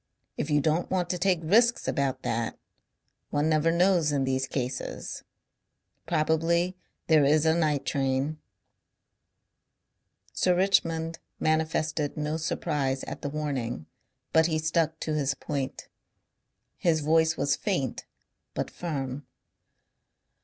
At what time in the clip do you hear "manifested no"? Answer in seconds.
11.39-12.37